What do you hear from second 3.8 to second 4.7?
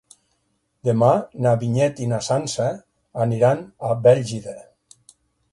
a Bèlgida.